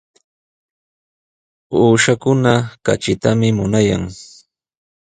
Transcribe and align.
Uushakuna 1.79 2.53
katritami 2.85 3.47
munayan. 3.57 4.03